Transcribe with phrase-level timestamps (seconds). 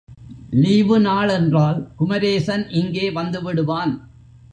[0.53, 3.93] லீவுநாள் என்றால் குமரேசன் இங்கே வந்துவிடுவான்.